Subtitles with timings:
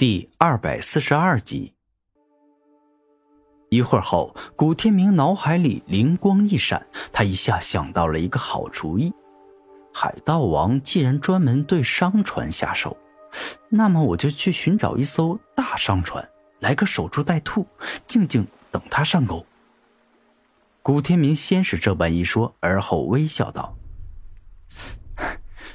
[0.00, 1.74] 第二百四十二集。
[3.68, 9.12] 一会儿后，古天明脑海里灵光一闪，他一下想到了一个好主意。
[9.92, 12.96] 海盗王既然专门对商船下手，
[13.68, 16.26] 那么我就去寻找一艘大商船，
[16.60, 17.66] 来个守株待兔，
[18.06, 19.44] 静静等他上钩。
[20.80, 23.76] 古天明先是这般一说，而后微笑道：“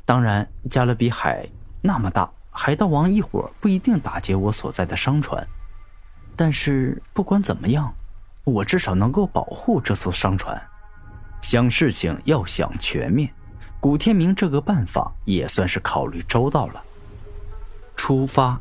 [0.03, 1.47] 当然，加勒比海
[1.83, 2.27] 那么大。”
[2.57, 5.45] 海盗王一伙不一定打劫我所在的商船，
[6.37, 7.93] 但是不管怎么样，
[8.45, 10.59] 我至少能够保护这艘商船。
[11.41, 13.29] 想事情要想全面，
[13.81, 16.81] 古天明这个办法也算是考虑周到了。
[17.93, 18.57] 出发，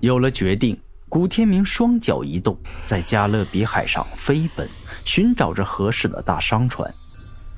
[0.00, 4.68] 有了决定，古天明双脚一动，在加勒比海上飞奔，
[5.04, 6.92] 寻找着合适的大商船。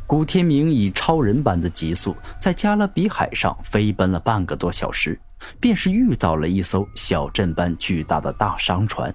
[0.06, 5.18] 古天明以超人般的急速，在加勒比海上飞奔了半个多小时。
[5.60, 9.14] 便是遇到了一艘小镇般巨大的大商船。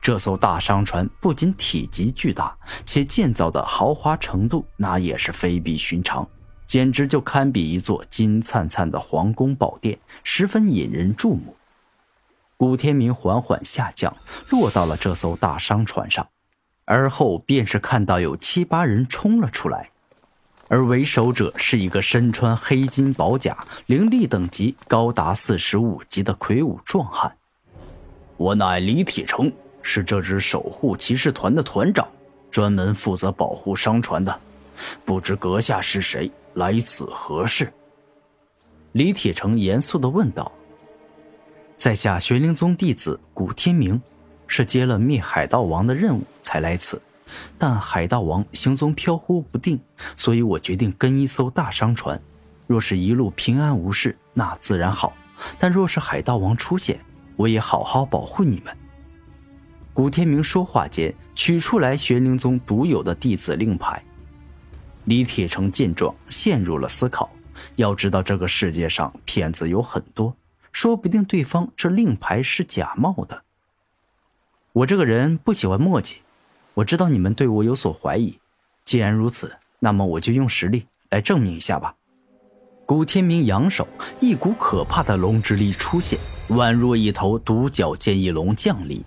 [0.00, 6.28] 这艘大商船不仅体积巨大，且建造的豪华程度那也是非比寻常，
[6.66, 11.56] 简直就堪比一座金灿灿的皇宫宝殿，十分引人注目。
[12.56, 14.16] 古天明缓缓下降，
[14.50, 16.26] 落到了这艘大商船上，
[16.84, 19.90] 而后便是看到有七八人冲了出来。
[20.72, 27.30] 而为首者是一个身穿黑金宝甲、灵力等级高达四十五级的魁梧壮汉。
[28.38, 32.08] 我乃李铁成，是这支守护骑士团的团长，
[32.50, 34.40] 专门负责保护商船的。
[35.04, 37.70] 不知阁下是谁，来此何事？
[38.92, 40.50] 李铁成严肃地问道。
[41.76, 44.00] 在下玄灵宗弟子古天明，
[44.46, 46.98] 是接了灭海盗王的任务才来此。
[47.58, 49.80] 但海盗王行踪飘忽不定，
[50.16, 52.20] 所以我决定跟一艘大商船。
[52.66, 55.12] 若是一路平安无事，那自然好；
[55.58, 57.00] 但若是海盗王出现，
[57.36, 58.76] 我也好好保护你们。
[59.92, 64.02] 古天明说话间，取出来玄灵宗独有的弟子令牌。
[65.04, 67.28] 李铁成见状，陷入了思考。
[67.76, 70.34] 要知道，这个世界上骗子有很多，
[70.72, 73.42] 说不定对方这令牌是假冒的。
[74.72, 76.22] 我这个人不喜欢墨迹。
[76.74, 78.38] 我知道你们对我有所怀疑，
[78.84, 81.94] 既然如此，那么我就用实力来证明一下吧。
[82.86, 83.86] 古天明扬手，
[84.20, 86.18] 一股可怕的龙之力出现，
[86.48, 89.02] 宛若一头独角剑翼龙降临。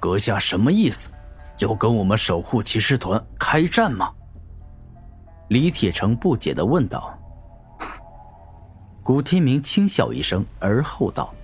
[0.00, 1.10] 阁下什么意思？
[1.58, 4.12] 要跟我们守护骑士团开战吗？
[5.48, 7.18] 李铁成不解地问道。
[9.02, 11.34] 古天明轻笑一声，而后道：“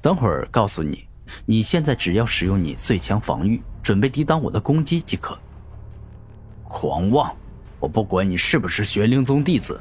[0.00, 1.04] 等会儿告诉你，
[1.46, 5.36] 你现在只要使用你最强防御。”准备抵挡我的攻击即可。
[6.64, 7.34] 狂妄！
[7.80, 9.80] 我不管你是不是玄灵宗弟子，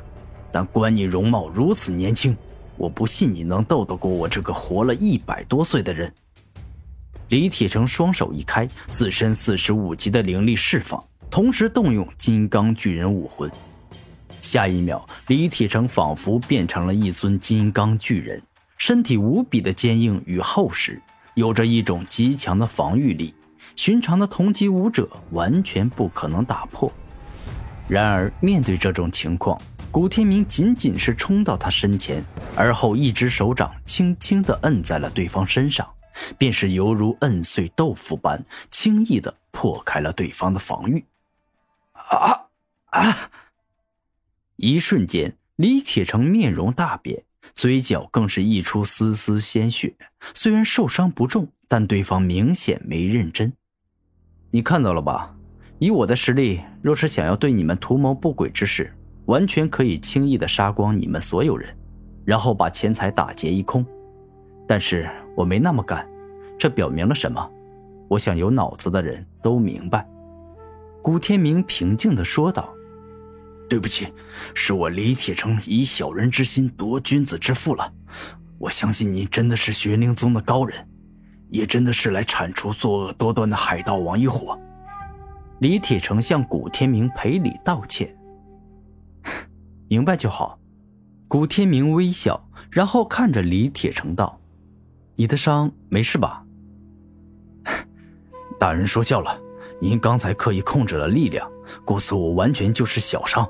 [0.51, 2.35] 但观你容貌如此年轻，
[2.77, 6.11] 我不信你能斗得过我这个活了一百多岁的人。
[7.27, 13.51] 李铁成双手一开，自身四十五级的灵力释放，同时动用金刚巨人武魂。
[14.41, 18.41] 下一秒，李铁成仿佛变成了一尊金刚巨人，
[18.77, 20.99] 身体无比的坚硬与厚实，
[21.39, 23.33] 有着一种极强的防御力。
[23.75, 26.91] 寻常的同级武者完全不可能打破。
[27.87, 32.21] 然而，面对这种情况，古天明仅仅是冲到他身前，
[32.55, 35.87] 而后一只手掌轻轻地摁在了对方身上，
[36.37, 41.05] 便是犹如摁碎豆腐般轻易地破开了对方的防御。
[41.93, 42.47] 啊
[42.91, 43.31] 啊！
[44.57, 47.23] 一瞬间，李铁成面容大变，
[47.53, 49.95] 嘴角更是溢出丝丝鲜血。
[50.33, 53.51] 虽然受伤不重，但对方明显没认真。
[54.51, 55.35] 你看到了吧？
[55.77, 58.93] 以我的实力，若是想要对你们图谋不轨之事，
[59.25, 61.73] 完全可以轻易的杀光你们所有人，
[62.25, 63.85] 然后把钱财打劫一空。
[64.67, 66.07] 但是我没那么干，
[66.57, 67.49] 这表明了什么？
[68.07, 70.05] 我想有脑子的人都明白。
[71.01, 72.73] 古天明平静的说道
[73.69, 74.11] ：“对不起，
[74.53, 77.93] 是我李铁成以小人之心夺君子之腹了。
[78.57, 80.85] 我相信你真的是玄灵宗的高人。”
[81.51, 84.55] 也真的是来铲除作恶多端的海盗王一伙。
[85.61, 88.15] 李铁成向古天明赔礼道歉。
[89.87, 90.59] 明白就好。
[91.27, 94.39] 古天明微笑，然后看着李铁成道
[95.17, 96.45] ：“你的伤没事吧？”
[98.59, 99.35] 大人说笑了，
[99.81, 101.51] 您刚才刻意控制了力量，
[101.83, 103.49] 故此我完全就是小伤。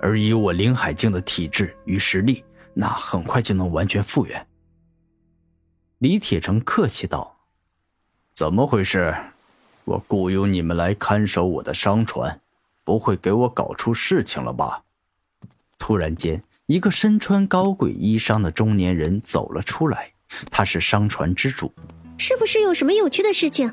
[0.00, 4.46] 而以我林海境的体质与实力，那很快就能完全复原。
[5.98, 7.36] 李铁成客气道
[8.32, 9.14] ：“怎么回事？
[9.84, 12.40] 我雇佣你们来看守我的商船，
[12.84, 14.82] 不会给我搞出事情了吧？”
[15.78, 20.12] 突然间，一个身穿高贵衣裳的中年人走了出来，
[20.50, 21.72] 他是商船之主。
[22.16, 23.72] 是不是有什么有趣的事情？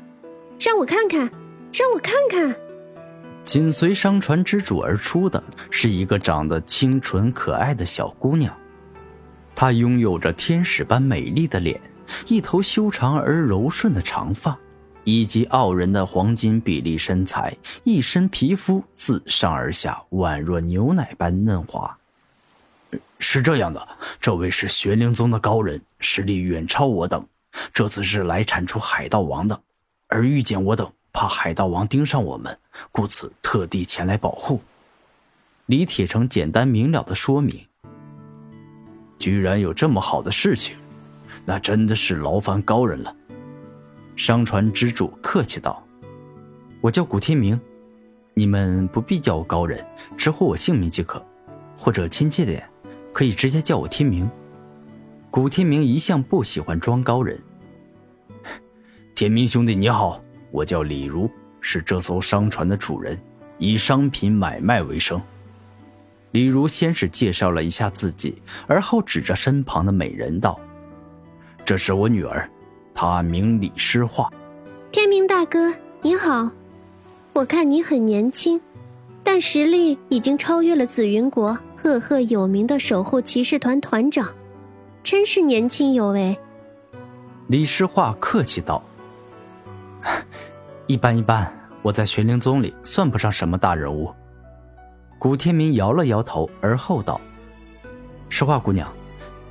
[0.58, 1.30] 让我看看，
[1.72, 2.65] 让我看看。
[3.46, 5.40] 紧随商船之主而出的
[5.70, 8.52] 是一个长得清纯可爱的小姑娘，
[9.54, 11.80] 她拥有着天使般美丽的脸，
[12.26, 14.58] 一头修长而柔顺的长发，
[15.04, 21.96] 以及傲人的黄金比例身材，一身皮肤自上而下宛若牛奶般嫩滑。
[23.20, 23.88] 是这样的，
[24.20, 27.24] 这位是玄灵宗的高人，实力远超我等。
[27.72, 29.58] 这次是来铲除海盗王的，
[30.08, 32.54] 而遇见我等，怕海盗王盯上我们，
[32.92, 34.60] 故此特地前来保护。
[35.64, 37.58] 李铁成简单明了的说明。
[39.18, 40.76] 居然有这么好的事情，
[41.46, 43.16] 那真的是劳烦高人了。
[44.14, 45.82] 商船之主客气道
[46.82, 47.58] ：“我叫古天明，
[48.34, 49.82] 你们不必叫我高人，
[50.18, 51.24] 直呼我姓名即可，
[51.78, 52.68] 或者亲切点，
[53.14, 54.30] 可以直接叫我天明。”
[55.32, 57.42] 古天明一向不喜欢装高人。
[59.16, 63.20] 天明兄弟你好，我叫李如，是这艘商船的主人，
[63.58, 65.20] 以商品买卖为生。
[66.32, 70.58] 李如先是介绍了一下自己，而后指着身旁的美人道
[71.64, 72.48] ：“这是我女儿，
[72.94, 74.30] 她名李诗画。”
[74.92, 75.72] 天明大哥
[76.02, 76.50] 你好，
[77.32, 78.60] 我看你很年轻，
[79.22, 84.28] 但实力已经超越了紫云国赫赫有名的守护骑士团团长。
[85.02, 86.36] 真是年轻有为。
[87.46, 88.82] 李诗画客气道
[90.86, 94.14] ：“一般一般，我在玄灵宗里算不上什么大人物。”
[95.18, 97.20] 古天明摇了摇头，而后道
[98.28, 98.92] ：“诗画姑娘，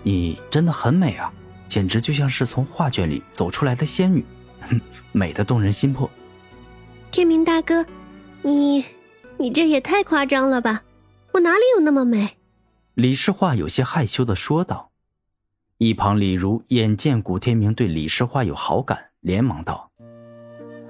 [0.03, 1.33] 你真的很美啊，
[1.67, 4.23] 简直就像是从画卷里走出来的仙女，
[5.11, 6.09] 美的动人心魄。”
[7.11, 7.85] 天明大哥，
[8.41, 8.85] 你，
[9.37, 10.83] 你这也太夸张了吧？
[11.33, 12.37] 我哪里有那么美？
[12.93, 14.91] 李诗画有些害羞的说道。
[15.77, 19.91] 一旁李如眼见古天明对李诗画有好感，连忙道：“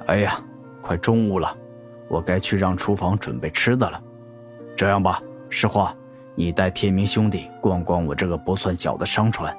[0.07, 0.39] 哎呀，
[0.81, 1.55] 快中午了，
[2.07, 4.01] 我该去让厨房准备吃的了。
[4.75, 5.95] 这样吧，石画，
[6.35, 9.55] 你带天明兄弟逛逛我这个不算小的商船。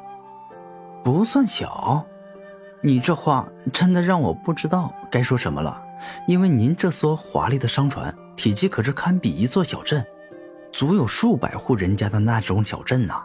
[1.03, 2.05] 不算小？
[2.81, 5.83] 你这话真的让我不知道该说什么了。
[6.27, 10.05] 因为您这艘华丽的商船体积可是堪比一座小镇，
[10.71, 13.25] 足有数百户人家的那种小镇呐。”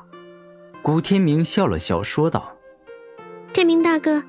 [0.81, 2.53] 古天明笑了笑，说道
[3.53, 4.23] ：“天明大哥，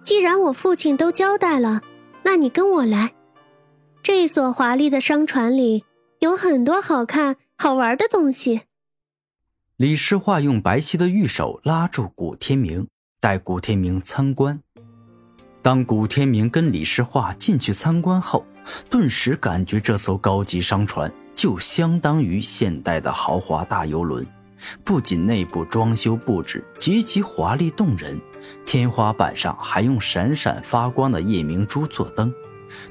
[0.00, 1.82] 既然我父亲都交代了，
[2.28, 3.14] 那你跟我来。
[4.02, 5.84] 这所华丽的商船里
[6.18, 8.60] 有很多好看、好玩的东西。”
[9.78, 12.86] 李诗画用白皙的玉手拉住古天明，
[13.18, 14.60] 带古天明参观。
[15.62, 18.44] 当古天明跟李诗画进去参观后，
[18.90, 24.26] 顿时感觉这艘高级商船就相当于现代的豪华大游轮。
[24.84, 28.20] 不仅内部装修布置极其华丽动人，
[28.64, 32.32] 天花板上还用闪闪发光的夜明珠做灯，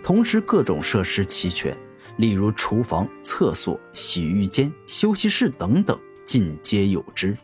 [0.04, 1.78] 同时各种设施齐全，
[2.18, 7.38] 例如厨房、厕所、洗浴间、休息室等等，尽皆有之。